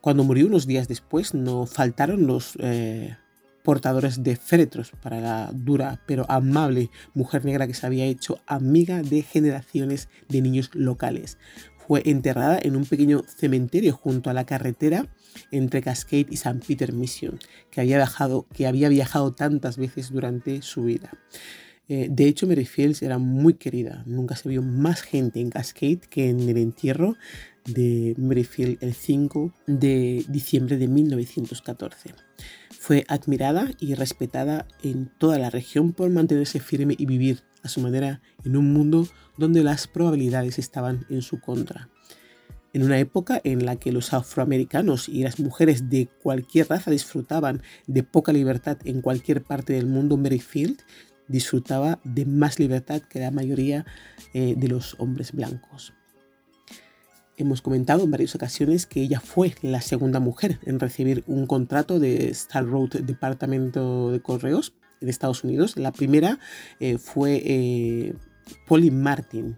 Cuando 0.00 0.24
murió 0.24 0.46
unos 0.46 0.66
días 0.66 0.88
después, 0.88 1.34
no 1.34 1.66
faltaron 1.66 2.26
los 2.26 2.54
eh, 2.58 3.18
portadores 3.68 4.22
de 4.22 4.34
féretros 4.34 4.92
para 5.02 5.20
la 5.20 5.50
dura 5.52 6.00
pero 6.06 6.24
amable 6.30 6.88
mujer 7.12 7.44
negra 7.44 7.66
que 7.66 7.74
se 7.74 7.84
había 7.84 8.06
hecho 8.06 8.40
amiga 8.46 9.02
de 9.02 9.20
generaciones 9.20 10.08
de 10.26 10.40
niños 10.40 10.70
locales. 10.72 11.36
Fue 11.86 12.00
enterrada 12.06 12.58
en 12.62 12.76
un 12.76 12.86
pequeño 12.86 13.24
cementerio 13.28 13.92
junto 13.92 14.30
a 14.30 14.32
la 14.32 14.46
carretera 14.46 15.06
entre 15.50 15.82
Cascade 15.82 16.28
y 16.30 16.36
St. 16.36 16.60
Peter 16.66 16.94
Mission, 16.94 17.38
que 17.70 17.82
había 17.82 17.98
viajado, 17.98 18.46
que 18.54 18.66
había 18.66 18.88
viajado 18.88 19.34
tantas 19.34 19.76
veces 19.76 20.12
durante 20.12 20.62
su 20.62 20.84
vida. 20.84 21.10
Eh, 21.90 22.08
de 22.10 22.24
hecho, 22.26 22.46
Mary 22.46 22.64
Fields 22.64 23.02
era 23.02 23.18
muy 23.18 23.52
querida. 23.52 24.02
Nunca 24.06 24.34
se 24.34 24.48
vio 24.48 24.62
más 24.62 25.02
gente 25.02 25.40
en 25.40 25.50
Cascade 25.50 26.00
que 26.08 26.30
en 26.30 26.40
el 26.40 26.56
entierro 26.56 27.16
de 27.66 28.14
Mary 28.16 28.48
el 28.80 28.94
5 28.94 29.52
de 29.66 30.24
diciembre 30.26 30.78
de 30.78 30.88
1914. 30.88 32.14
Fue 32.78 33.04
admirada 33.08 33.70
y 33.80 33.94
respetada 33.94 34.66
en 34.82 35.10
toda 35.18 35.38
la 35.38 35.50
región 35.50 35.92
por 35.92 36.10
mantenerse 36.10 36.60
firme 36.60 36.94
y 36.96 37.06
vivir 37.06 37.42
a 37.62 37.68
su 37.68 37.80
manera 37.80 38.20
en 38.44 38.56
un 38.56 38.72
mundo 38.72 39.06
donde 39.36 39.62
las 39.62 39.88
probabilidades 39.88 40.58
estaban 40.58 41.04
en 41.10 41.22
su 41.22 41.40
contra. 41.40 41.88
En 42.72 42.82
una 42.84 42.98
época 42.98 43.40
en 43.44 43.66
la 43.66 43.76
que 43.76 43.92
los 43.92 44.12
afroamericanos 44.12 45.08
y 45.08 45.24
las 45.24 45.40
mujeres 45.40 45.90
de 45.90 46.08
cualquier 46.22 46.68
raza 46.68 46.90
disfrutaban 46.90 47.62
de 47.86 48.02
poca 48.02 48.32
libertad 48.32 48.78
en 48.84 49.00
cualquier 49.00 49.42
parte 49.42 49.72
del 49.72 49.86
mundo, 49.86 50.16
Mary 50.16 50.38
Field 50.38 50.78
disfrutaba 51.28 52.00
de 52.04 52.26
más 52.26 52.58
libertad 52.58 53.02
que 53.02 53.20
la 53.20 53.30
mayoría 53.30 53.86
eh, 54.34 54.54
de 54.56 54.68
los 54.68 54.96
hombres 54.98 55.32
blancos. 55.32 55.94
Hemos 57.40 57.62
comentado 57.62 58.02
en 58.02 58.10
varias 58.10 58.34
ocasiones 58.34 58.84
que 58.86 59.00
ella 59.00 59.20
fue 59.20 59.54
la 59.62 59.80
segunda 59.80 60.18
mujer 60.18 60.58
en 60.64 60.80
recibir 60.80 61.22
un 61.28 61.46
contrato 61.46 62.00
de 62.00 62.30
Star 62.30 62.66
Road 62.66 62.90
Departamento 63.02 64.10
de 64.10 64.20
Correos 64.20 64.74
en 65.00 65.08
Estados 65.08 65.44
Unidos. 65.44 65.76
La 65.76 65.92
primera 65.92 66.40
eh, 66.80 66.98
fue 66.98 67.40
eh, 67.44 68.14
Polly 68.66 68.90
Martin, 68.90 69.56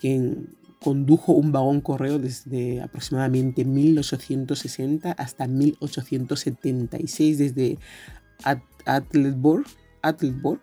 quien 0.00 0.56
condujo 0.80 1.32
un 1.32 1.52
vagón 1.52 1.82
correo 1.82 2.18
desde 2.18 2.80
aproximadamente 2.80 3.66
1860 3.66 5.12
hasta 5.12 5.46
1876 5.46 7.36
desde 7.36 7.78
Attleboro, 8.86 9.64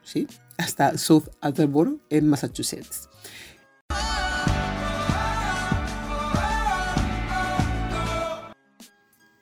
¿sí? 0.02 0.26
hasta 0.58 0.98
South 0.98 1.30
Attleboro 1.40 2.00
en 2.10 2.28
Massachusetts. 2.28 3.10